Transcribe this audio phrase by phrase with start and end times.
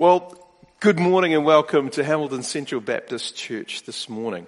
[0.00, 0.32] Well,
[0.78, 4.46] good morning and welcome to Hamilton Central Baptist Church this morning.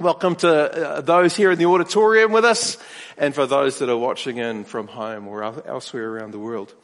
[0.00, 2.76] Welcome to uh, those here in the auditorium with us
[3.16, 6.74] and for those that are watching in from home or elsewhere around the world.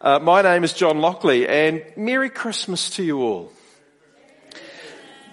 [0.00, 3.52] Uh, my name is John Lockley and Merry Christmas to you all.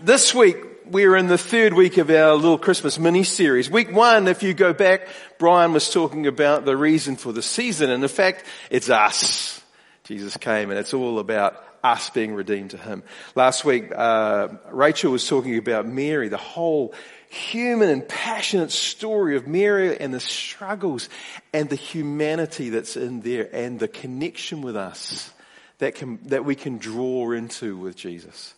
[0.01, 0.57] This week
[0.87, 3.69] we're in the third week of our little Christmas mini series.
[3.69, 5.07] Week one, if you go back,
[5.37, 9.61] Brian was talking about the reason for the season and in fact it's us.
[10.05, 13.03] Jesus came and it's all about us being redeemed to Him.
[13.35, 16.93] Last week, uh, Rachel was talking about Mary, the whole
[17.29, 21.09] human and passionate story of Mary and the struggles
[21.53, 25.31] and the humanity that's in there and the connection with us
[25.79, 28.55] that can, that we can draw into with Jesus.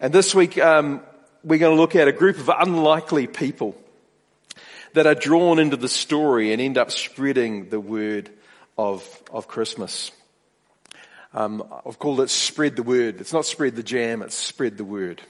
[0.00, 1.02] And this week, um,
[1.44, 3.76] we're going to look at a group of unlikely people
[4.94, 8.30] that are drawn into the story and end up spreading the word
[8.78, 10.10] of, of Christmas.
[11.36, 13.20] Um, I've called it spread the word.
[13.20, 15.20] It's not spread the jam, it's spread the word.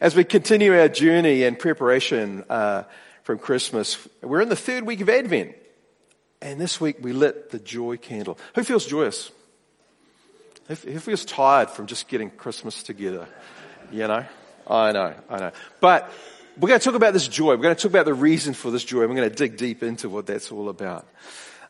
[0.00, 2.84] As we continue our journey and preparation uh,
[3.24, 5.56] from Christmas, we're in the third week of Advent.
[6.40, 8.38] And this week we lit the joy candle.
[8.54, 9.32] Who feels joyous?
[10.68, 13.26] Who feels tired from just getting Christmas together?
[13.90, 14.24] You know?
[14.66, 15.50] I know, I know.
[15.80, 16.08] But
[16.56, 17.56] we're going to talk about this joy.
[17.56, 19.00] We're going to talk about the reason for this joy.
[19.00, 21.08] We're going to dig deep into what that's all about.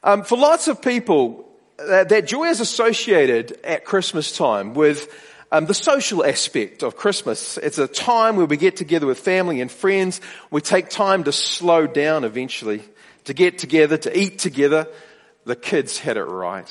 [0.02, 5.12] Um, for lots of people, that, that joy is associated at Christmas time with
[5.52, 7.58] um, the social aspect of Christmas.
[7.58, 10.20] It's a time where we get together with family and friends.
[10.50, 12.82] We take time to slow down eventually,
[13.24, 14.88] to get together, to eat together.
[15.44, 16.68] The kids had it right.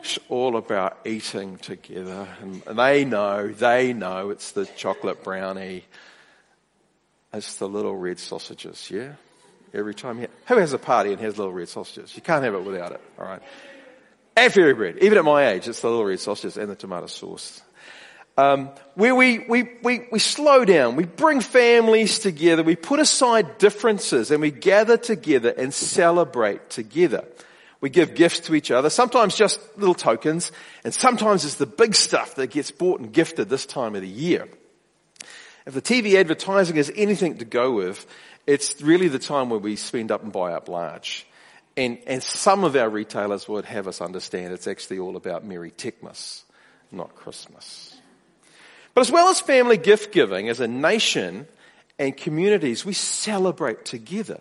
[0.00, 2.28] It's all about eating together.
[2.40, 5.84] And, they know, they know it's the chocolate brownie.
[7.32, 9.14] It's the little red sausages, yeah?
[9.74, 12.14] Every time who has a party and has little red sausages?
[12.14, 13.42] You can't have it without it, alright?
[14.48, 14.98] Fairy bread.
[15.00, 17.62] Even at my age, it's the little red sausages and the tomato sauce.
[18.36, 23.58] Um, where we, we, we, we slow down, we bring families together, we put aside
[23.58, 27.24] differences and we gather together and celebrate together.
[27.80, 30.52] We give gifts to each other, sometimes just little tokens,
[30.84, 34.08] and sometimes it's the big stuff that gets bought and gifted this time of the
[34.08, 34.48] year.
[35.66, 38.06] If the TV advertising has anything to go with,
[38.46, 41.26] it's really the time where we spend up and buy up large.
[41.78, 45.70] And, and some of our retailers would have us understand it's actually all about Merry
[45.70, 46.42] Techmas,
[46.90, 47.96] not Christmas.
[48.94, 51.46] But as well as family gift giving, as a nation
[51.96, 54.40] and communities, we celebrate together.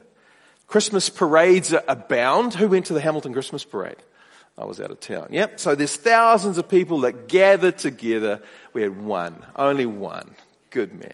[0.65, 2.55] Christmas parades abound.
[2.55, 3.97] Who went to the Hamilton Christmas parade?
[4.57, 5.27] I was out of town.
[5.29, 5.59] Yep.
[5.59, 8.41] So there's thousands of people that gather together.
[8.73, 10.33] We had one, only one.
[10.71, 11.13] Good man.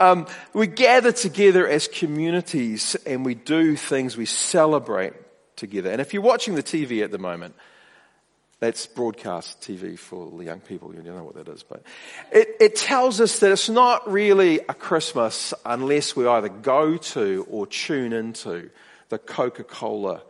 [0.00, 4.16] Um, we gather together as communities and we do things.
[4.16, 5.12] We celebrate
[5.56, 5.90] together.
[5.90, 7.54] And if you're watching the TV at the moment,
[8.62, 10.94] that's broadcast TV for the young people.
[10.94, 11.82] You know what that is, but
[12.30, 17.44] it, it tells us that it's not really a Christmas unless we either go to
[17.50, 18.70] or tune into
[19.08, 20.22] the Coca-Cola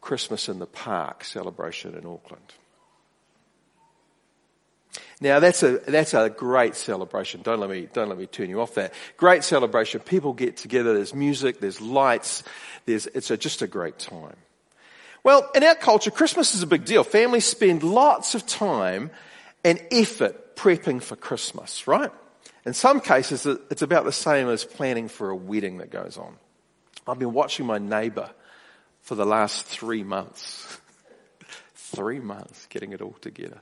[0.00, 2.54] Christmas in the Park celebration in Auckland.
[5.20, 7.42] Now that's a, that's a great celebration.
[7.42, 8.94] Don't let me, don't let me turn you off that.
[9.18, 10.00] Great celebration.
[10.00, 10.94] People get together.
[10.94, 11.60] There's music.
[11.60, 12.42] There's lights.
[12.86, 14.36] There's, it's a, just a great time.
[15.26, 17.02] Well, in our culture, Christmas is a big deal.
[17.02, 19.10] Families spend lots of time
[19.64, 22.12] and effort prepping for Christmas, right?
[22.64, 26.36] In some cases, it's about the same as planning for a wedding that goes on.
[27.08, 28.30] I've been watching my neighbor
[29.00, 30.78] for the last three months.
[31.74, 33.58] three months getting it all together.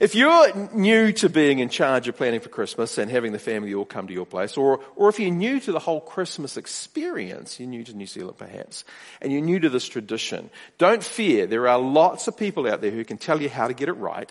[0.00, 3.74] If you're new to being in charge of planning for Christmas and having the family
[3.74, 7.60] all come to your place, or, or if you're new to the whole Christmas experience,
[7.60, 8.84] you're new to New Zealand perhaps,
[9.20, 11.46] and you're new to this tradition, don't fear.
[11.46, 13.94] There are lots of people out there who can tell you how to get it
[13.94, 14.30] right.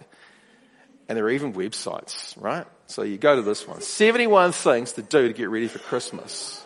[1.09, 2.65] And there are even websites, right?
[2.87, 3.81] So you go to this one.
[3.81, 6.65] 71 things to do to get ready for Christmas.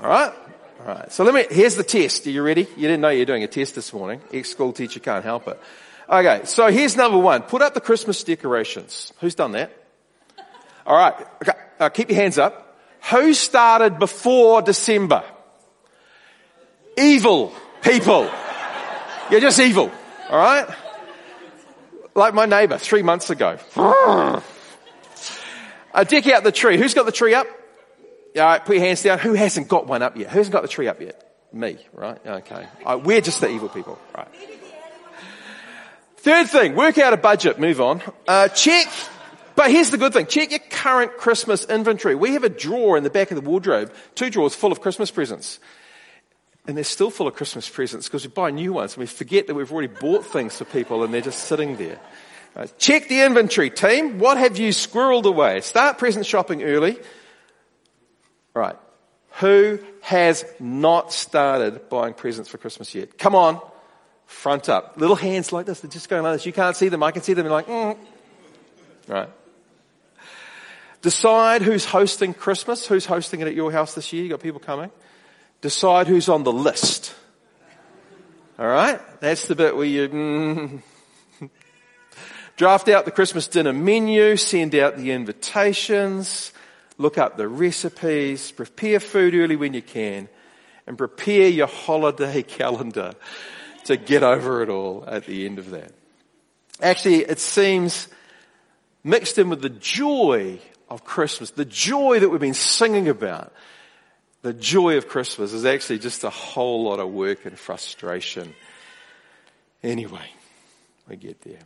[0.00, 0.32] Alright?
[0.80, 1.12] Alright.
[1.12, 2.26] So let me, here's the test.
[2.26, 2.62] Are you ready?
[2.62, 4.20] You didn't know you were doing a test this morning.
[4.32, 5.60] Ex-school teacher can't help it.
[6.08, 7.42] Okay, so here's number one.
[7.42, 9.12] Put up the Christmas decorations.
[9.20, 9.72] Who's done that?
[10.86, 11.14] All right.
[11.42, 12.78] Okay, uh, keep your hands up.
[13.10, 15.24] Who started before December?
[16.96, 17.52] Evil
[17.82, 18.30] people.
[19.30, 19.90] You're just evil.
[20.28, 20.68] All right.
[22.14, 23.58] Like my neighbor three months ago.
[25.94, 26.76] Uh, deck out the tree.
[26.78, 27.46] Who's got the tree up?
[28.36, 29.18] All right, put your hands down.
[29.18, 30.30] Who hasn't got one up yet?
[30.30, 31.18] Who hasn't got the tree up yet?
[31.52, 32.18] Me, right?
[32.26, 32.66] Okay.
[32.84, 34.28] Uh, we're just the evil people, right?
[36.22, 37.58] Third thing, work out a budget.
[37.58, 38.00] Move on.
[38.28, 38.86] Uh, check.
[39.56, 40.26] But here's the good thing.
[40.26, 42.14] Check your current Christmas inventory.
[42.14, 45.10] We have a drawer in the back of the wardrobe, two drawers full of Christmas
[45.10, 45.58] presents.
[46.64, 49.48] And they're still full of Christmas presents because we buy new ones and we forget
[49.48, 51.98] that we've already bought things for people and they're just sitting there.
[52.54, 54.20] Uh, check the inventory, team.
[54.20, 55.60] What have you squirreled away?
[55.60, 57.00] Start present shopping early.
[58.54, 58.76] Right.
[59.40, 63.18] Who has not started buying presents for Christmas yet?
[63.18, 63.60] Come on.
[64.32, 64.94] Front up.
[64.96, 65.80] Little hands like this.
[65.80, 66.46] They're just going like this.
[66.46, 67.02] You can't see them.
[67.04, 67.44] I can see them.
[67.44, 67.96] They're like, mm.
[69.06, 69.28] Right.
[71.00, 72.84] Decide who's hosting Christmas.
[72.86, 74.24] Who's hosting it at your house this year?
[74.24, 74.90] You've got people coming.
[75.60, 77.14] Decide who's on the list.
[78.58, 79.00] All right.
[79.20, 80.82] That's the bit where you, mm,
[82.56, 86.52] Draft out the Christmas dinner menu, send out the invitations,
[86.98, 90.28] look up the recipes, prepare food early when you can,
[90.86, 93.14] and prepare your holiday calendar
[93.84, 95.92] to get over it all at the end of that.
[96.80, 98.08] Actually, it seems
[99.04, 100.58] mixed in with the joy
[100.88, 103.52] of Christmas, the joy that we've been singing about,
[104.42, 108.54] the joy of Christmas is actually just a whole lot of work and frustration.
[109.82, 110.30] Anyway,
[111.08, 111.58] we get there.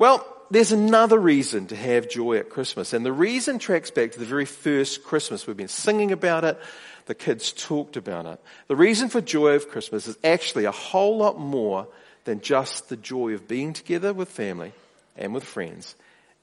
[0.00, 4.18] Well, there's another reason to have joy at Christmas, and the reason tracks back to
[4.18, 5.46] the very first Christmas.
[5.46, 6.58] We've been singing about it,
[7.04, 8.40] the kids talked about it.
[8.68, 11.86] The reason for joy of Christmas is actually a whole lot more
[12.24, 14.72] than just the joy of being together with family
[15.18, 15.94] and with friends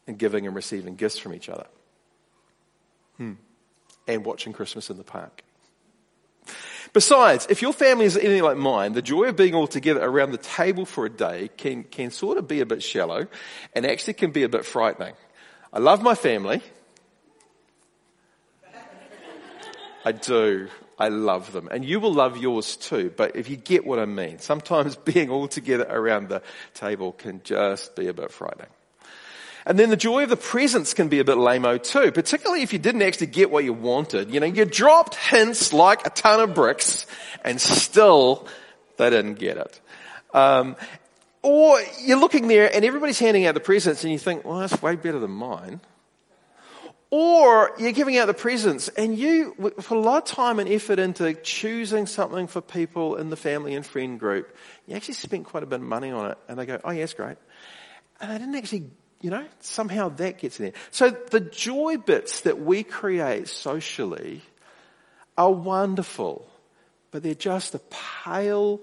[0.05, 1.65] and giving and receiving gifts from each other.
[3.17, 3.33] Hmm.
[4.07, 5.41] And watching Christmas in the park.
[6.97, 10.31] Besides, if your family is anything like mine, the joy of being all together around
[10.31, 13.27] the table for a day can, can sort of be a bit shallow
[13.75, 15.13] and actually can be a bit frightening.
[15.71, 16.59] I love my family.
[20.03, 20.69] I do.
[20.97, 21.67] I love them.
[21.69, 23.13] And you will love yours too.
[23.15, 26.41] But if you get what I mean, sometimes being all together around the
[26.73, 28.71] table can just be a bit frightening.
[29.67, 32.71] And then the joy of the presents can be a bit lame too, particularly if
[32.71, 34.33] you didn't actually get what you wanted.
[34.33, 37.05] You know, you dropped hints like a ton of bricks
[37.43, 38.47] and still
[38.95, 39.81] they didn't get it.
[40.33, 40.77] Um,
[41.41, 44.81] or you're looking there and everybody's handing out the presents and you think, well, that's
[44.81, 45.81] way better than mine.
[47.09, 50.97] Or you're giving out the presents and you put a lot of time and effort
[50.97, 54.55] into choosing something for people in the family and friend group.
[54.87, 56.99] You actually spent quite a bit of money on it and they go, oh yeah,
[56.99, 57.35] yes, great.
[58.21, 58.91] And they didn't actually
[59.21, 60.73] you know, somehow that gets in there.
[60.91, 64.41] So the joy bits that we create socially
[65.37, 66.47] are wonderful,
[67.11, 67.81] but they're just a
[68.23, 68.79] pale,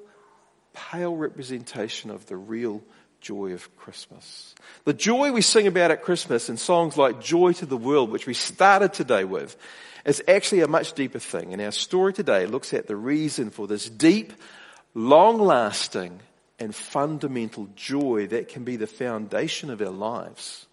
[0.72, 2.82] pale representation of the real
[3.20, 4.54] joy of Christmas.
[4.84, 8.26] The joy we sing about at Christmas in songs like Joy to the World, which
[8.26, 9.56] we started today with,
[10.04, 11.52] is actually a much deeper thing.
[11.52, 14.34] And our story today looks at the reason for this deep,
[14.94, 16.20] long lasting,
[16.58, 20.66] and fundamental joy that can be the foundation of our lives.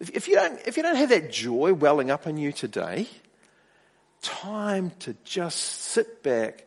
[0.00, 3.06] If, you don't, if you don't have that joy welling up in you today,
[4.22, 6.66] time to just sit back,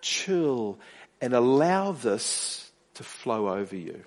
[0.00, 0.78] chill,
[1.20, 4.04] and allow this to flow over you.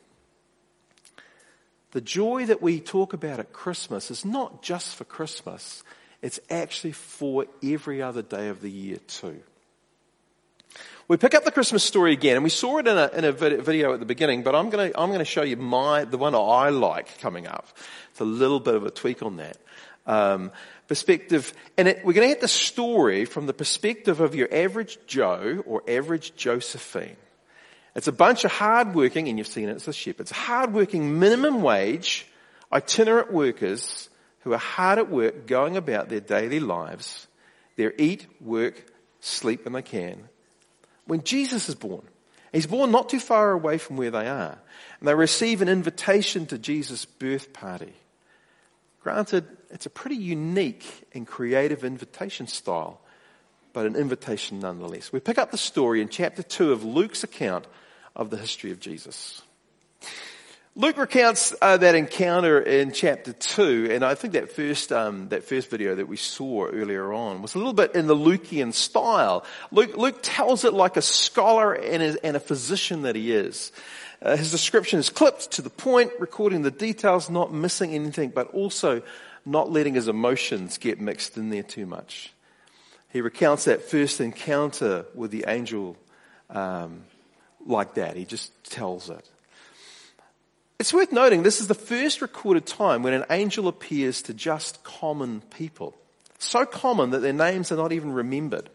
[1.91, 5.83] The joy that we talk about at Christmas is not just for Christmas,
[6.21, 9.41] it's actually for every other day of the year too.
[11.09, 13.31] We pick up the Christmas story again, and we saw it in a, in a
[13.31, 16.35] video at the beginning, but I'm going to I'm to show you my the one
[16.35, 17.67] I like coming up.
[18.11, 19.57] It's a little bit of a tweak on that
[20.05, 20.51] um,
[20.87, 24.99] perspective, and it, we're going to get the story from the perspective of your average
[25.07, 27.17] Joe or average Josephine.
[27.95, 32.27] It's a bunch of hardworking, and you've seen it, it's the shepherds, hardworking minimum wage
[32.71, 34.09] itinerant workers
[34.41, 37.27] who are hard at work going about their daily lives.
[37.77, 38.85] They eat, work,
[39.21, 40.28] sleep when they can
[41.09, 42.03] when Jesus is born.
[42.51, 44.57] He's born not too far away from where they are.
[44.99, 47.93] And they receive an invitation to Jesus' birth party.
[49.01, 52.99] Granted, it's a pretty unique and creative invitation style,
[53.73, 55.11] but an invitation nonetheless.
[55.11, 57.65] We pick up the story in chapter 2 of Luke's account
[58.15, 59.41] of the history of Jesus.
[60.75, 65.43] Luke recounts uh, that encounter in chapter two, and I think that first um, that
[65.43, 69.43] first video that we saw earlier on was a little bit in the Lukean style.
[69.71, 73.71] Luke, Luke tells it like a scholar and a, and a physician that he is.
[74.21, 78.53] Uh, his description is clipped to the point, recording the details, not missing anything, but
[78.53, 79.01] also
[79.45, 82.31] not letting his emotions get mixed in there too much.
[83.11, 85.97] He recounts that first encounter with the angel
[86.49, 87.03] um,
[87.65, 88.15] like that.
[88.15, 89.27] He just tells it.
[90.79, 94.81] It's worth noting this is the first recorded time when an angel appears to just
[94.83, 95.93] common people.
[96.37, 98.69] So common that their names are not even remembered.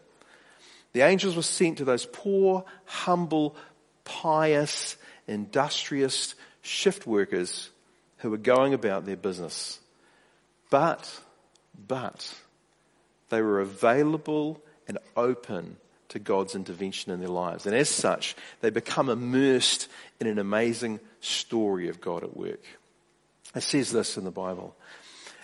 [0.93, 3.55] The angels were sent to those poor, humble,
[4.03, 4.97] pious,
[5.27, 7.71] industrious shift workers
[8.17, 9.79] who were going about their business.
[10.69, 11.19] But,
[11.87, 12.35] but,
[13.29, 15.77] they were available and open
[16.09, 17.65] to God's intervention in their lives.
[17.65, 22.63] And as such, they become immersed in an amazing story of God at work.
[23.55, 24.75] It says this in the Bible.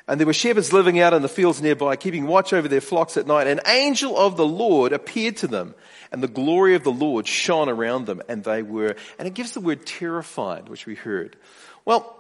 [0.08, 3.18] And there were shepherds living out in the fields nearby, keeping watch over their flocks
[3.18, 3.48] at night.
[3.48, 5.76] An angel of the Lord appeared to them,
[6.12, 9.54] and the glory of the Lord shone around them, and they were, and it gives
[9.54, 11.38] the word terrified, which we heard.
[11.86, 12.18] Well,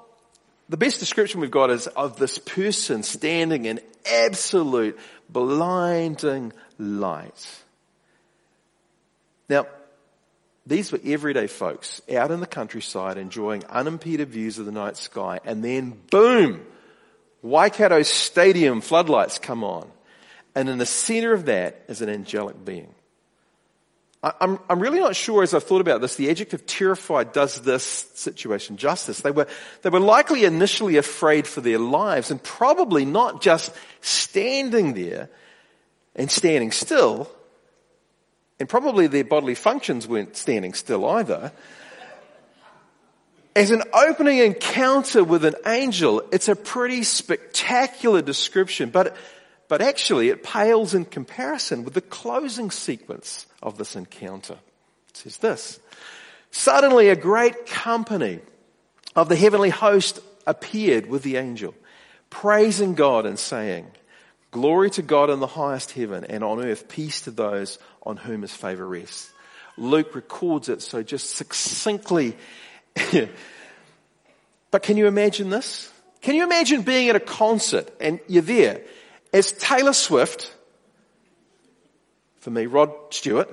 [0.69, 7.61] the best description we've got is of this person standing in absolute blinding light.
[9.51, 9.67] Now,
[10.65, 15.41] these were everyday folks out in the countryside enjoying unimpeded views of the night sky
[15.43, 16.65] and then boom!
[17.41, 19.91] Waikato Stadium floodlights come on.
[20.55, 22.95] And in the center of that is an angelic being.
[24.23, 27.83] I'm, I'm really not sure as I've thought about this, the adjective terrified does this
[27.83, 29.19] situation justice.
[29.19, 29.47] They were,
[29.81, 35.29] they were likely initially afraid for their lives and probably not just standing there
[36.15, 37.29] and standing still,
[38.61, 41.51] and probably their bodily functions weren't standing still either.
[43.55, 49.17] As an opening encounter with an angel, it's a pretty spectacular description, but,
[49.67, 54.59] but actually it pales in comparison with the closing sequence of this encounter.
[55.09, 55.79] It says this,
[56.51, 58.41] suddenly a great company
[59.15, 61.73] of the heavenly host appeared with the angel,
[62.29, 63.87] praising God and saying,
[64.51, 68.41] Glory to God in the highest heaven and on earth peace to those on whom
[68.41, 69.31] his favor rests.
[69.77, 72.35] Luke records it so just succinctly.
[74.71, 75.91] but can you imagine this?
[76.21, 78.81] Can you imagine being at a concert and you're there?
[79.33, 80.53] as Taylor Swift,
[82.39, 83.49] for me, Rod Stewart,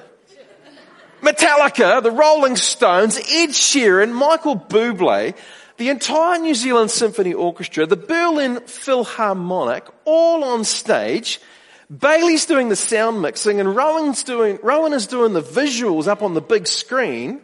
[1.21, 5.37] Metallica, the Rolling Stones, Ed Sheeran, Michael Bublé,
[5.79, 11.41] the entire New Zealand Symphony Orchestra, the Berlin Philharmonic, all on stage.
[11.89, 16.35] Bailey's doing the sound mixing and Rowan's doing, Rowan is doing the visuals up on
[16.35, 17.41] the big screen.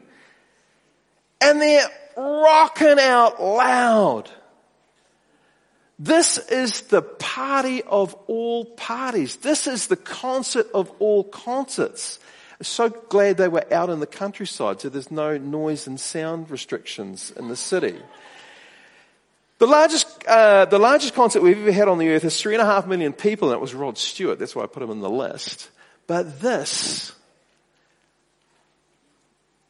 [1.41, 4.31] And they're rocking out loud.
[5.99, 9.37] This is the party of all parties.
[9.37, 12.19] This is the concert of all concerts.
[12.65, 17.33] So glad they were out in the countryside so there's no noise and sound restrictions
[17.37, 17.97] in the city.
[19.59, 22.63] The largest, uh, the largest concert we've ever had on the earth is three and
[22.63, 24.39] a half million people, and it was Rod Stewart.
[24.39, 25.71] That's why I put him in the list.
[26.07, 27.13] But this,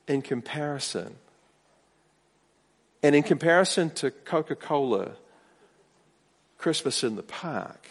[0.09, 1.15] in comparison,
[3.03, 5.13] and in comparison to Coca-Cola,
[6.57, 7.87] Christmas in the park,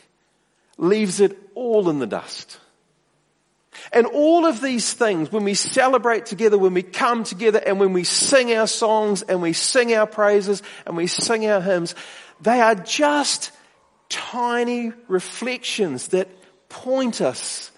[0.78, 2.58] leaves it all in the dust.
[3.92, 7.94] And all of these things, when we celebrate together, when we come together and when
[7.94, 11.96] we sing our songs and we sing our praises and we sing our hymns,
[12.42, 13.52] they are just
[14.10, 16.28] tiny reflections that
[16.70, 17.72] point us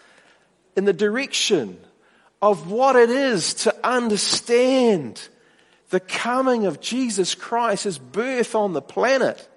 [0.75, 1.77] in the direction
[2.41, 5.27] of what it is to understand
[5.89, 9.47] the coming of Jesus Christ, His birth on the planet,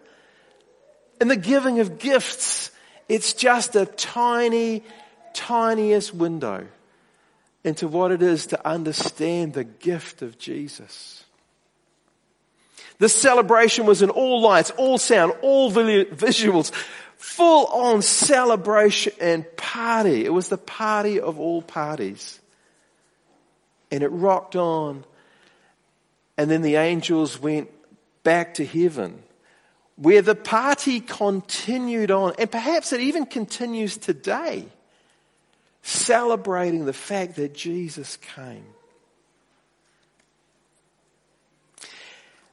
[1.20, 2.70] and the giving of gifts.
[3.08, 4.84] It's just a tiny
[5.38, 6.66] tiniest window
[7.62, 11.24] into what it is to understand the gift of Jesus.
[12.98, 16.72] This celebration was in all lights, all sound, all visuals,
[17.16, 20.24] full on celebration and party.
[20.24, 22.40] It was the party of all parties.
[23.92, 25.04] And it rocked on.
[26.36, 27.70] And then the angels went
[28.24, 29.22] back to heaven
[29.94, 32.34] where the party continued on.
[32.38, 34.66] And perhaps it even continues today
[35.82, 38.66] celebrating the fact that Jesus came.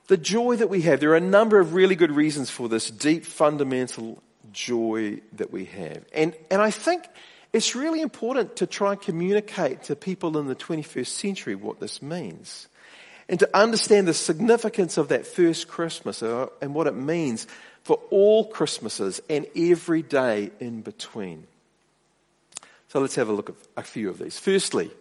[0.08, 2.92] The joy that we have, there are a number of really good reasons for this
[2.92, 6.06] deep fundamental joy that we have.
[6.14, 7.08] And, and I think
[7.54, 12.02] it's really important to try and communicate to people in the 21st century what this
[12.02, 12.68] means.
[13.28, 17.48] And to understand the significance of that first Christmas uh, and what it means
[17.84, 21.48] for all Christmases and every day in between.
[22.90, 24.40] So let's have a look at a few of these.
[24.40, 24.92] Firstly,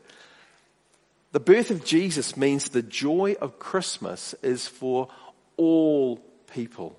[1.33, 5.09] the birth of Jesus means the joy of Christmas is for
[5.57, 6.21] all
[6.53, 6.97] people.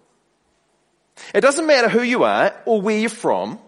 [1.33, 3.59] It doesn't matter who you are or where you're from.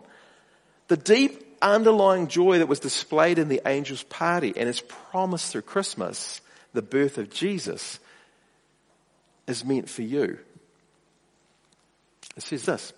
[0.90, 5.64] The deep underlying joy that was displayed in the angel's party and is promised through
[5.64, 6.42] Christmas,
[6.74, 8.00] the birth of Jesus,
[9.48, 10.38] is meant for you.
[12.36, 12.94] It says this.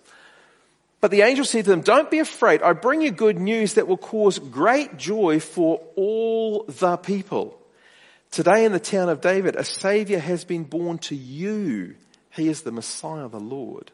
[1.02, 2.62] But the angel said to them, don't be afraid.
[2.62, 7.58] I bring you good news that will cause great joy for all the people.
[8.32, 11.96] Today in the town of David, a savior has been born to you.
[12.32, 13.92] He is the Messiah, the Lord.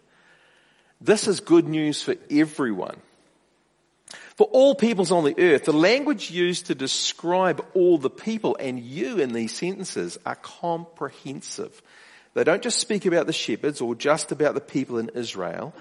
[0.99, 2.97] This is good news for everyone.
[4.35, 8.79] For all peoples on the earth, the language used to describe all the people and
[8.79, 11.81] you in these sentences are comprehensive.
[12.33, 15.73] They don't just speak about the shepherds or just about the people in Israel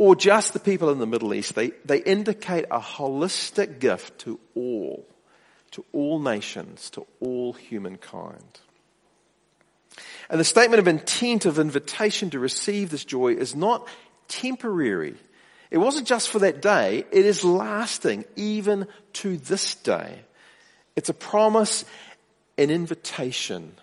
[0.00, 1.54] or just the people in the Middle East.
[1.54, 5.06] They, they indicate a holistic gift to all,
[5.72, 8.60] to all nations, to all humankind.
[10.30, 13.86] And the statement of intent of invitation to receive this joy is not
[14.26, 15.16] temporary.
[15.70, 17.04] It wasn't just for that day.
[17.12, 20.20] It is lasting even to this day.
[20.96, 21.84] It's a promise,
[22.56, 23.74] an invitation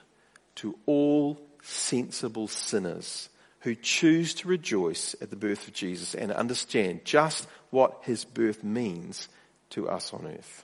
[0.56, 3.30] to all sensible sinners
[3.68, 8.64] who choose to rejoice at the birth of Jesus and understand just what his birth
[8.64, 9.28] means
[9.72, 10.64] to us on earth.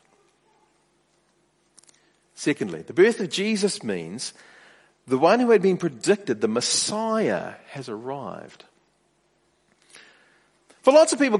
[2.34, 4.32] Secondly, the birth of Jesus means
[5.06, 8.64] the one who had been predicted, the Messiah, has arrived.
[10.84, 11.40] For lots of people,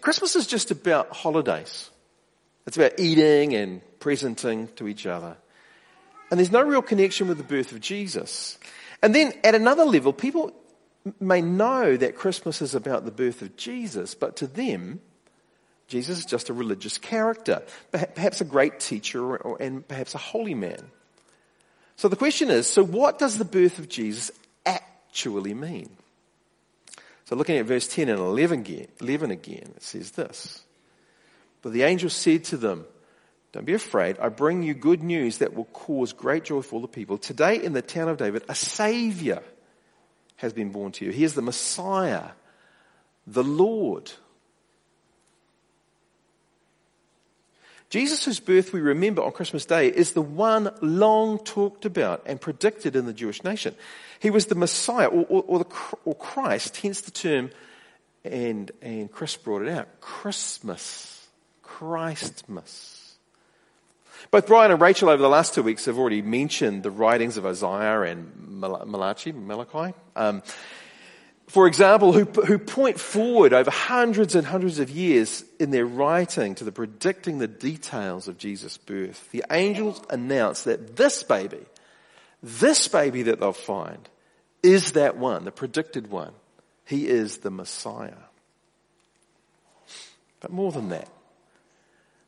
[0.00, 1.90] Christmas is just about holidays.
[2.66, 5.36] It's about eating and presenting to each other.
[6.32, 8.58] And there's no real connection with the birth of Jesus.
[9.00, 10.52] And then at another level, people
[11.20, 15.00] may know that Christmas is about the birth of Jesus, but to them,
[15.86, 20.90] Jesus is just a religious character, perhaps a great teacher and perhaps a holy man.
[21.96, 24.30] So the question is, so what does the birth of Jesus
[24.64, 25.90] actually mean?
[27.26, 30.62] So looking at verse 10 and 11 again, 11 again it says this.
[31.62, 32.86] But the angel said to them,
[33.52, 34.18] don't be afraid.
[34.18, 37.18] I bring you good news that will cause great joy for all the people.
[37.18, 39.42] Today in the town of David, a savior
[40.36, 41.10] has been born to you.
[41.10, 42.30] He is the Messiah,
[43.26, 44.12] the Lord.
[47.90, 52.40] Jesus, whose birth we remember on Christmas Day, is the one long talked about and
[52.40, 53.74] predicted in the Jewish nation.
[54.18, 55.66] He was the Messiah, or, or, or, the,
[56.04, 57.50] or Christ, hence the term,
[58.24, 61.28] and, and Chris brought it out, Christmas,
[61.62, 63.03] Christmas.
[64.30, 67.46] Both Brian and Rachel over the last two weeks have already mentioned the writings of
[67.46, 69.94] Isaiah and Malachi, Malachi.
[70.16, 70.42] Um,
[71.46, 76.54] for example, who, who point forward over hundreds and hundreds of years in their writing
[76.56, 79.30] to the predicting the details of Jesus' birth.
[79.30, 81.64] The angels announce that this baby,
[82.42, 84.08] this baby that they'll find,
[84.62, 86.32] is that one, the predicted one.
[86.86, 88.14] He is the Messiah.
[90.40, 91.08] But more than that,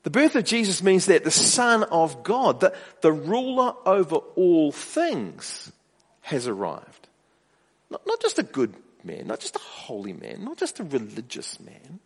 [0.06, 4.70] the birth of Jesus means that the Son of God, the, the ruler over all
[4.70, 5.72] things,
[6.20, 7.08] has arrived.
[7.90, 11.58] Not, not just a good man, not just a holy man, not just a religious
[11.58, 11.98] man,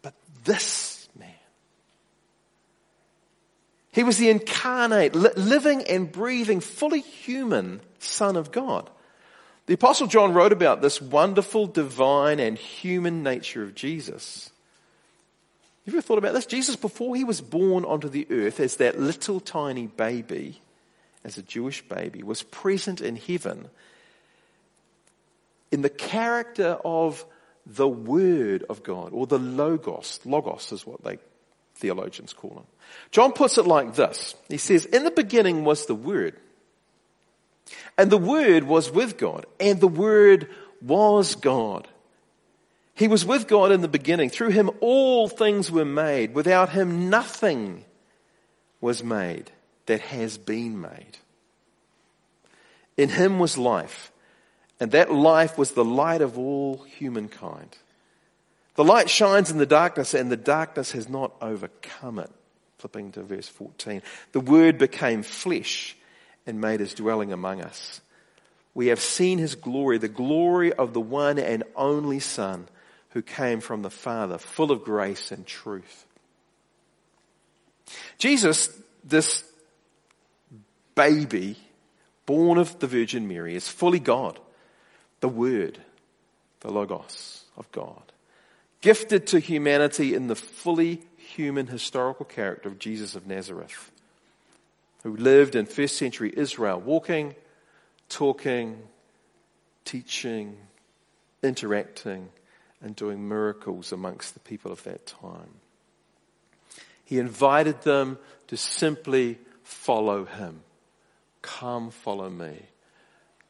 [0.00, 1.28] but this man.
[3.90, 8.88] He was the incarnate, li- living and breathing, fully human Son of God.
[9.66, 14.52] The Apostle John wrote about this wonderful divine and human nature of Jesus.
[15.90, 16.46] Have you ever thought about this?
[16.46, 20.60] Jesus, before he was born onto the earth as that little tiny baby,
[21.24, 23.66] as a Jewish baby, was present in heaven
[25.72, 27.24] in the character of
[27.66, 30.20] the Word of God, or the Logos.
[30.24, 31.18] Logos is what they
[31.74, 32.66] theologians call him.
[33.10, 34.36] John puts it like this.
[34.48, 36.36] He says, in the beginning was the Word.
[37.98, 39.44] And the Word was with God.
[39.58, 40.48] And the Word
[40.80, 41.88] was God.
[43.00, 44.28] He was with God in the beginning.
[44.28, 46.34] Through him all things were made.
[46.34, 47.86] Without him nothing
[48.82, 49.50] was made
[49.86, 51.16] that has been made.
[52.98, 54.12] In him was life,
[54.78, 57.78] and that life was the light of all humankind.
[58.74, 62.30] The light shines in the darkness, and the darkness has not overcome it.
[62.76, 64.02] Flipping to verse 14.
[64.32, 65.96] The Word became flesh
[66.46, 68.02] and made his dwelling among us.
[68.74, 72.68] We have seen his glory, the glory of the one and only Son
[73.10, 76.06] who came from the Father, full of grace and truth.
[78.18, 78.68] Jesus,
[79.04, 79.44] this
[80.94, 81.56] baby
[82.26, 84.38] born of the Virgin Mary, is fully God,
[85.20, 85.78] the Word,
[86.60, 88.12] the Logos of God,
[88.80, 93.90] gifted to humanity in the fully human historical character of Jesus of Nazareth,
[95.02, 97.34] who lived in first century Israel, walking,
[98.08, 98.80] talking,
[99.84, 100.56] teaching,
[101.42, 102.28] interacting,
[102.82, 105.60] and doing miracles amongst the people of that time.
[107.04, 110.62] He invited them to simply follow him.
[111.42, 112.56] Come follow me.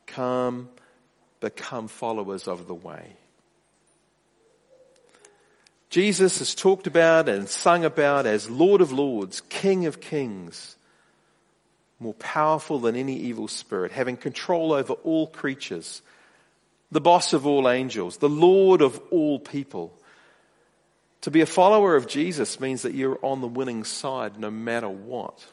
[0.07, 0.71] Come
[1.41, 3.17] become followers of the way.
[5.91, 10.77] Jesus is talked about and sung about as Lord of Lords, King of Kings,
[11.99, 16.01] more powerful than any evil spirit, having control over all creatures,
[16.91, 19.97] the boss of all angels, the Lord of all people.
[21.23, 24.89] To be a follower of Jesus means that you're on the winning side no matter
[24.89, 25.47] what.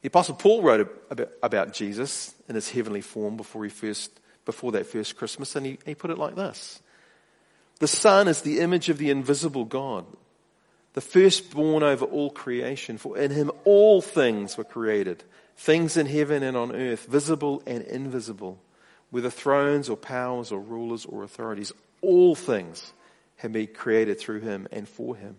[0.00, 0.90] The apostle Paul wrote
[1.42, 5.78] about, Jesus in his heavenly form before he first, before that first Christmas, and he,
[5.84, 6.80] he put it like this.
[7.80, 10.06] The Son is the image of the invisible God,
[10.94, 15.24] the firstborn over all creation, for in him all things were created,
[15.56, 18.58] things in heaven and on earth, visible and invisible,
[19.10, 22.92] whether thrones or powers or rulers or authorities, all things
[23.36, 25.36] have been created through him and for him.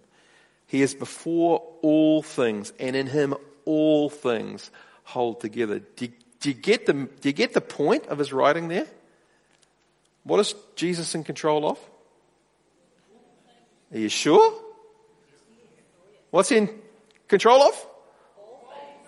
[0.68, 3.34] He is before all things, and in him
[3.66, 4.72] all things
[5.04, 5.80] hold together.
[5.80, 8.88] Do you, do you, get, the, do you get the point of his writing there?
[10.24, 11.80] What is Jesus in control of?
[13.92, 14.54] Are you sure?
[16.30, 16.70] What's in
[17.28, 17.88] control of?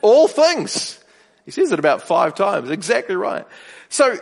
[0.01, 0.99] All things.
[1.45, 2.71] He says it about five times.
[2.71, 3.45] Exactly right.
[3.89, 4.17] So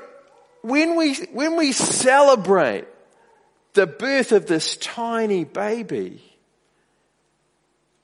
[0.62, 2.86] when we, when we celebrate
[3.74, 6.22] the birth of this tiny baby,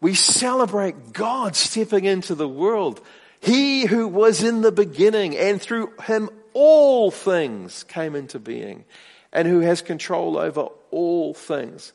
[0.01, 3.01] we celebrate God stepping into the world.
[3.41, 8.85] He who was in the beginning and through him all things came into being
[9.33, 11.91] and who has control over all things.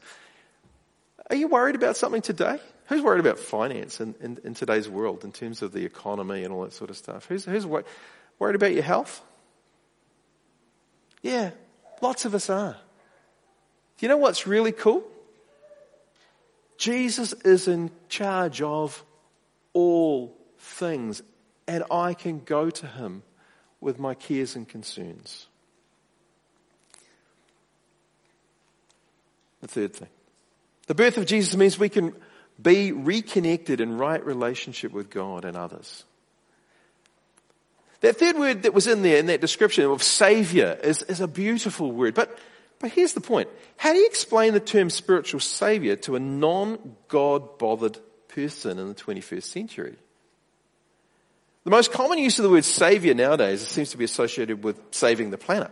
[1.31, 2.61] Are you worried about something today?
[2.87, 6.53] Who's worried about finance in, in, in today's world in terms of the economy and
[6.53, 7.27] all that sort of stuff?
[7.27, 9.23] Who's, who's worried about your health?
[11.23, 11.51] Yeah,
[12.01, 12.77] lots of us are.
[13.99, 15.05] You know what's really cool?
[16.79, 19.05] Jesus is in charge of
[19.75, 21.23] all things,
[21.69, 23.23] and I can go to him
[23.81, 25.47] with my cares and concerns.
[29.61, 30.09] The third thing.
[30.87, 32.15] The birth of Jesus means we can
[32.61, 36.05] be reconnected in right relationship with God and others.
[38.01, 41.29] That third word that was in there in that description of Savior is, is a
[41.29, 42.15] beautiful word.
[42.15, 42.39] But,
[42.79, 43.49] but here's the point.
[43.77, 48.95] How do you explain the term spiritual Savior to a non-God bothered person in the
[48.95, 49.97] 21st century?
[51.65, 55.31] The most common use of the word Savior nowadays seems to be associated with saving
[55.31, 55.71] the planet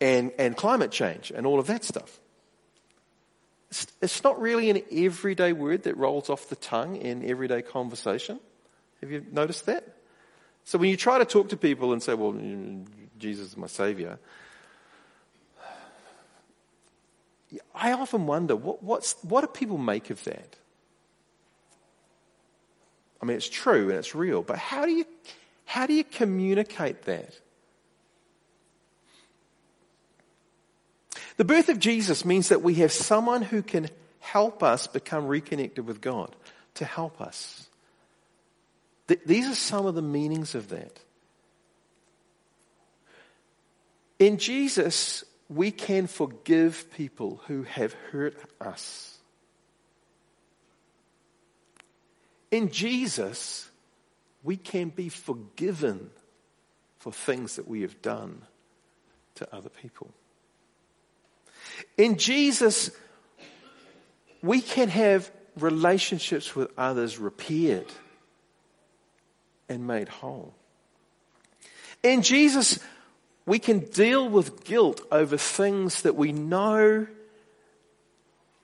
[0.00, 2.20] and, and climate change and all of that stuff.
[3.70, 8.38] It's, it's not really an everyday word that rolls off the tongue in everyday conversation.
[9.00, 9.95] Have you noticed that?
[10.66, 12.36] So when you try to talk to people and say, well,
[13.18, 14.18] Jesus is my savior,
[17.72, 20.56] I often wonder, what, what do people make of that?
[23.22, 25.04] I mean, it's true and it's real, but how do you,
[25.66, 27.38] how do you communicate that?
[31.36, 35.86] The birth of Jesus means that we have someone who can help us become reconnected
[35.86, 36.34] with God,
[36.74, 37.65] to help us.
[39.08, 41.00] Th- these are some of the meanings of that.
[44.18, 49.18] In Jesus, we can forgive people who have hurt us.
[52.50, 53.68] In Jesus,
[54.42, 56.10] we can be forgiven
[56.98, 58.42] for things that we have done
[59.34, 60.10] to other people.
[61.96, 62.90] In Jesus,
[64.42, 67.86] we can have relationships with others repaired
[69.68, 70.54] and made whole.
[72.02, 72.78] In Jesus,
[73.46, 77.06] we can deal with guilt over things that we know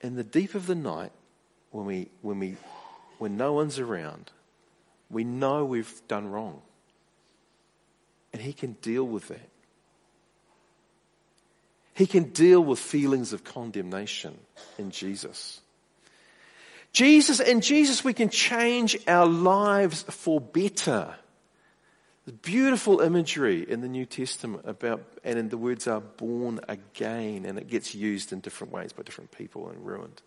[0.01, 1.11] in the deep of the night
[1.71, 2.57] when we, when we,
[3.17, 4.31] when no one's around.
[5.09, 6.61] We know we've done wrong.
[8.33, 9.49] And he can deal with that.
[11.93, 14.37] He can deal with feelings of condemnation
[14.77, 15.61] in Jesus.
[16.93, 21.15] Jesus, in Jesus, we can change our lives for better.
[22.25, 27.57] There's beautiful imagery in the New Testament about, and the words are born again, and
[27.57, 30.21] it gets used in different ways by different people and ruined.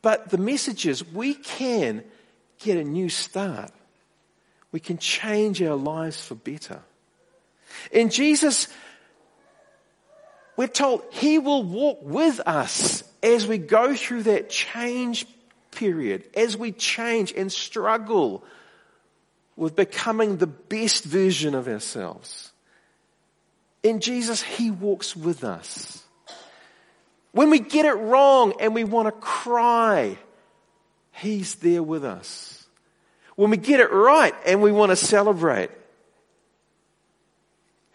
[0.00, 2.04] But the message is we can
[2.60, 3.72] get a new start.
[4.70, 6.80] We can change our lives for better.
[7.90, 8.68] In Jesus,
[10.56, 15.26] we're told He will walk with us as we go through that change
[15.70, 18.44] period, as we change and struggle
[19.56, 22.52] with becoming the best version of ourselves,
[23.82, 26.02] in Jesus, He walks with us.
[27.32, 30.18] When we get it wrong and we want to cry,
[31.12, 32.66] He's there with us.
[33.36, 35.70] When we get it right and we want to celebrate,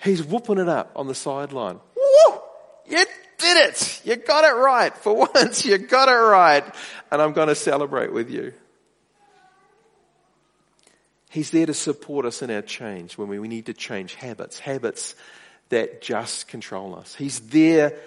[0.01, 1.79] He's whooping it up on the sideline.
[1.95, 2.41] Woo!
[2.89, 3.05] You
[3.53, 4.01] did it!
[4.03, 4.95] You got it right.
[4.95, 6.63] For once, you got it right.
[7.11, 8.53] And I'm going to celebrate with you.
[11.29, 15.15] He's there to support us in our change when we need to change habits, habits
[15.69, 17.15] that just control us.
[17.15, 17.97] He's there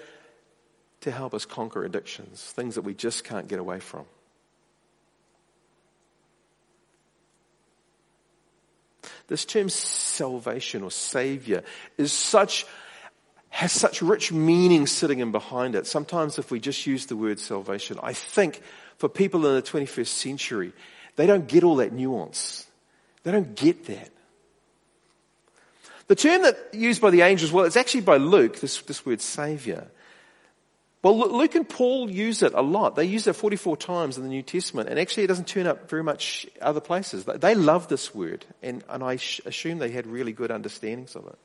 [1.01, 4.05] to help us conquer addictions, things that we just can't get away from.
[9.27, 11.63] This term salvation or savior
[11.97, 12.65] is such,
[13.57, 15.87] has such rich meaning sitting in behind it.
[15.87, 18.61] Sometimes if we just use the word salvation, I think
[18.97, 20.73] for people in the 21st century,
[21.15, 22.67] they don't get all that nuance.
[23.23, 24.11] They don't get that.
[26.05, 29.21] The term that used by the angels, well, it's actually by Luke, this, this word
[29.21, 29.87] savior.
[31.01, 32.95] Well, Luke and Paul use it a lot.
[32.95, 35.89] They use it 44 times in the New Testament, and actually it doesn't turn up
[35.89, 37.25] very much other places.
[37.25, 41.39] They love this word, and, and I assume they had really good understandings of it.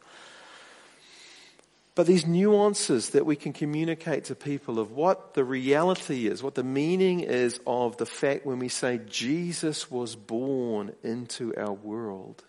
[1.94, 6.54] But these nuances that we can communicate to people of what the reality is, what
[6.54, 12.42] the meaning is of the fact when we say Jesus was born into our world,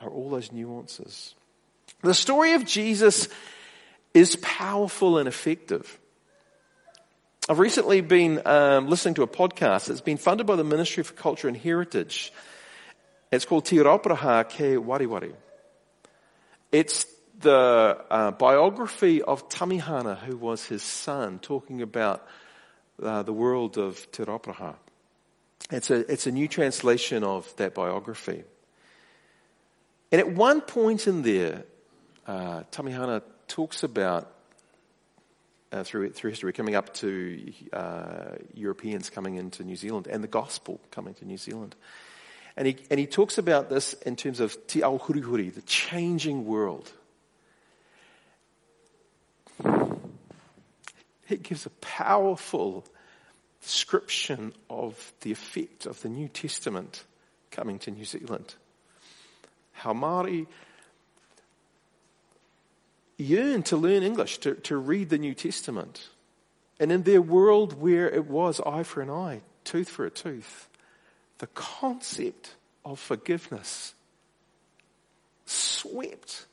[0.00, 1.34] are all those nuances.
[2.02, 3.28] The story of Jesus
[4.12, 6.00] is powerful and effective.
[7.48, 11.12] I've recently been um, listening to a podcast that's been funded by the Ministry for
[11.12, 12.32] Culture and Heritage.
[13.30, 15.32] It's called Te Rauparaha Ke Wariwari.
[16.72, 17.06] It's
[17.44, 22.26] the uh, biography of Tamihana, who was his son, talking about
[23.00, 24.74] uh, the world of Te Rauparaha.
[25.70, 28.42] It's a, it's a new translation of that biography.
[30.10, 31.64] And at one point in there,
[32.26, 34.30] uh, Tamihana talks about
[35.72, 40.28] uh, through, through history, coming up to uh, Europeans coming into New Zealand and the
[40.28, 41.74] gospel coming to New Zealand.
[42.56, 46.46] And he, and he talks about this in terms of te ao hurihuri, the changing
[46.46, 46.92] world.
[51.28, 52.84] It gives a powerful
[53.62, 57.04] description of the effect of the New Testament
[57.50, 58.54] coming to New Zealand.
[59.72, 60.46] How Māori
[63.16, 66.08] yearn to learn English, to, to read the New Testament.
[66.80, 70.68] And in their world where it was eye for an eye, tooth for a tooth,
[71.38, 73.94] the concept of forgiveness
[75.46, 76.46] swept,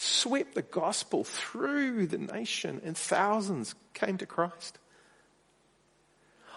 [0.00, 4.78] swept the gospel through the nation and thousands came to Christ.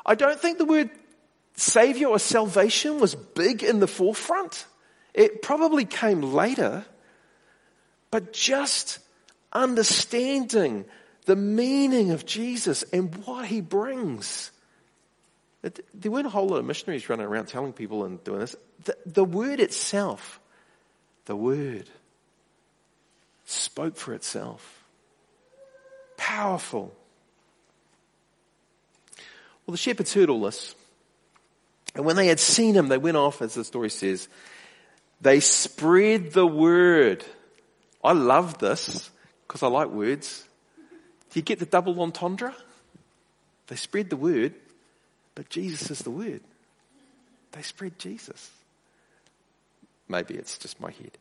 [0.06, 0.90] I don't think the word
[1.56, 4.66] savior or salvation was big in the forefront.
[5.14, 6.86] It probably came later,
[8.12, 9.00] but just
[9.52, 10.86] understanding
[11.26, 14.52] the meaning of Jesus and what he brings.
[15.94, 18.56] There weren't a whole lot of missionaries running around telling people and doing this.
[18.86, 20.40] The, the word itself,
[21.26, 21.90] the word,
[23.46, 24.84] spoke for itself.
[26.18, 26.94] Powerful.
[29.66, 30.76] Well, the shepherds heard all this.
[31.96, 34.28] And when they had seen him, they went off, as the story says.
[35.22, 37.24] They spread the word.
[38.04, 39.10] I love this
[39.48, 40.44] because I like words.
[41.30, 42.54] Do you get the double entendre?
[43.68, 44.54] They spread the word,
[45.36, 46.42] but Jesus is the word.
[47.54, 48.52] They spread Jesus.
[50.10, 51.18] Maybe it's just my head.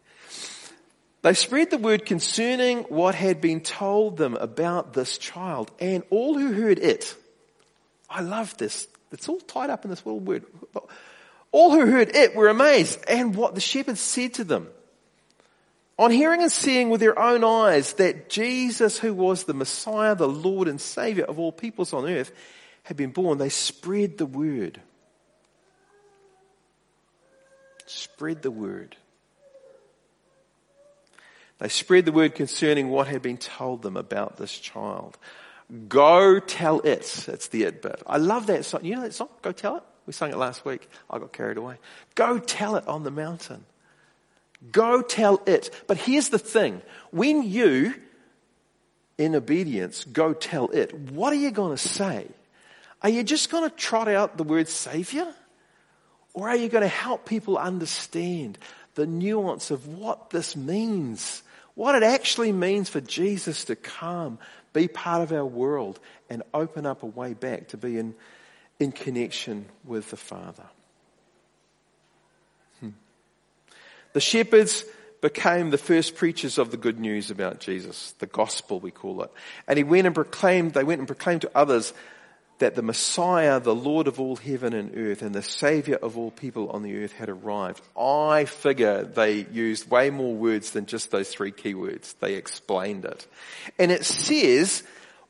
[1.23, 6.37] They spread the word concerning what had been told them about this child, and all
[6.37, 7.15] who heard it.
[8.11, 8.89] I love this.
[9.13, 10.45] It's all tied up in this little word.
[11.53, 14.69] All who heard it were amazed, and what the shepherds said to them.
[15.99, 20.27] On hearing and seeing with their own eyes that Jesus, who was the Messiah, the
[20.27, 22.33] Lord and Savior of all peoples on earth,
[22.83, 24.81] had been born, they spread the word.
[27.87, 28.97] Spread the word.
[31.63, 35.17] They spread the word concerning what had been told them about this child.
[35.89, 37.05] Go tell it.
[37.25, 38.03] That's the it bit.
[38.05, 38.85] I love that song.
[38.85, 39.29] You know that song?
[39.43, 39.85] Go tell it?
[40.05, 40.89] We sang it last week.
[41.09, 41.77] I got carried away.
[42.17, 43.65] Go tell it on the mountain.
[44.73, 45.71] Go tell it.
[45.87, 46.83] But here's the thing.
[47.13, 47.95] When you,
[49.17, 52.27] in obedience, go tell it, what are you going to say?
[53.03, 55.33] Are you just going to trot out the word savior?
[56.35, 58.59] Or are you going to help people understand
[58.97, 61.45] the nuance of what this means?
[61.75, 64.39] What it actually means for Jesus to come,
[64.73, 68.15] be part of our world, and open up a way back to be in,
[68.79, 70.67] in connection with the Father.
[72.81, 72.91] Hmm.
[74.13, 74.85] The shepherds
[75.23, 79.31] became the first preachers of the good news about Jesus, the gospel we call it.
[79.69, 81.95] And he went and proclaimed, they went and proclaimed to others
[82.63, 86.31] that the Messiah, the Lord of all heaven and earth, and the Savior of all
[86.31, 87.83] people on the earth had arrived.
[87.99, 92.13] I figure they used way more words than just those three key words.
[92.21, 93.27] They explained it.
[93.81, 94.85] And it says,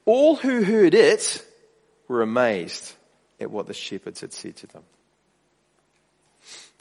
[0.05, 1.43] all who heard it
[2.07, 2.93] were amazed
[3.41, 4.83] at what the shepherds had said to them.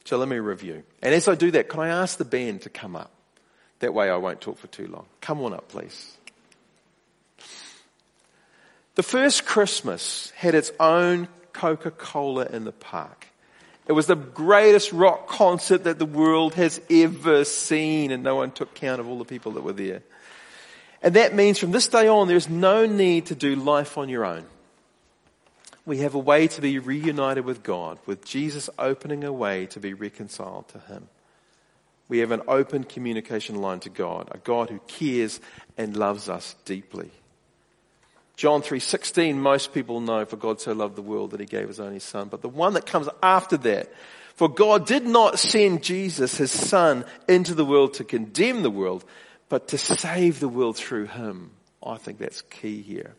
[0.04, 0.84] So let me review.
[1.02, 3.12] And as I do that, can I ask the band to come up?
[3.80, 5.06] That way I won't talk for too long.
[5.22, 6.18] Come on up, please.
[9.02, 13.26] The first Christmas had its own Coca-Cola in the park.
[13.88, 18.52] It was the greatest rock concert that the world has ever seen and no one
[18.52, 20.04] took count of all the people that were there.
[21.02, 24.24] And that means from this day on, there's no need to do life on your
[24.24, 24.46] own.
[25.84, 29.80] We have a way to be reunited with God, with Jesus opening a way to
[29.80, 31.10] be reconciled to Him.
[32.08, 35.40] We have an open communication line to God, a God who cares
[35.76, 37.10] and loves us deeply.
[38.41, 41.80] John 3:16 most people know for God so loved the world that he gave his
[41.80, 43.93] only son but the one that comes after that
[44.34, 49.06] for God did not send Jesus his son into the world to condemn the world
[49.47, 51.51] but to save the world through him.
[51.86, 53.13] I think that's key here.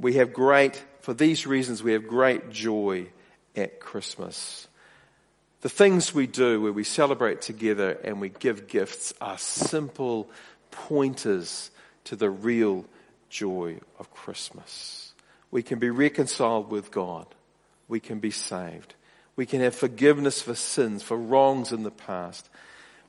[0.00, 3.10] We have great, for these reasons, we have great joy
[3.54, 4.66] at Christmas.
[5.60, 10.28] The things we do where we celebrate together and we give gifts are simple
[10.72, 11.70] pointers
[12.06, 12.86] to the real
[13.32, 15.12] joy of Christmas.
[15.50, 17.26] We can be reconciled with God.
[17.88, 18.94] We can be saved.
[19.34, 22.48] We can have forgiveness for sins, for wrongs in the past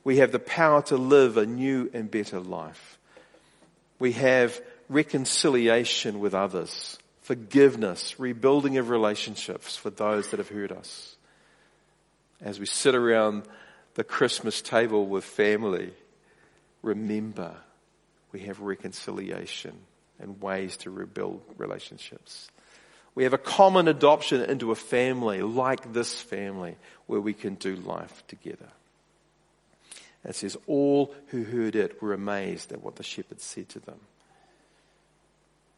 [0.04, 2.98] we have the power to live a new and better life.
[3.98, 4.60] We have
[4.90, 11.16] reconciliation with others, forgiveness, rebuilding of relationships for those that have hurt us.
[12.42, 13.44] As we sit around
[13.94, 15.94] the Christmas table with family,
[16.82, 17.54] remember
[18.30, 19.74] we have reconciliation
[20.20, 22.48] and ways to rebuild relationships.
[23.14, 27.76] We have a common adoption into a family like this family where we can do
[27.76, 28.68] life together.
[30.24, 34.00] It says, All who heard it were amazed at what the shepherd said to them.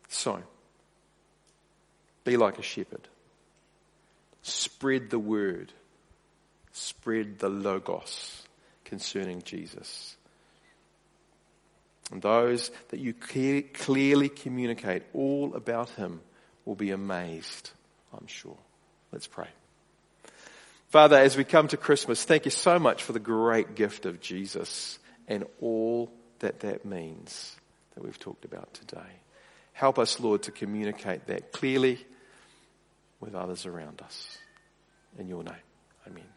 [0.09, 0.42] So,
[2.25, 3.09] be like a shepherd.
[4.42, 5.72] Spread the word.
[6.72, 8.42] Spread the logos
[8.85, 10.16] concerning Jesus.
[12.12, 16.21] And those that you clearly communicate all about him
[16.64, 17.71] will be amazed,
[18.16, 18.57] I'm sure.
[19.12, 19.49] Let's pray.
[20.88, 24.21] Father, as we come to Christmas, thank you so much for the great gift of
[24.21, 27.57] Jesus and all that that means
[27.95, 29.12] that we've talked about today.
[29.73, 31.99] Help us, Lord, to communicate that clearly
[33.21, 34.38] with others around us.
[35.19, 35.55] In your name,
[36.07, 36.36] amen.